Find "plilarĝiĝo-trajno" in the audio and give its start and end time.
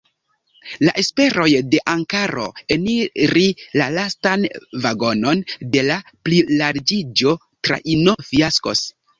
6.31-8.21